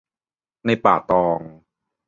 [0.65, 1.39] ในป่าตอง